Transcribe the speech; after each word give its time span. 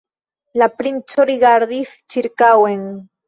La 0.61 0.67
princo 0.77 1.27
rigardis 1.31 1.93
ĉirkaŭen. 2.15 2.83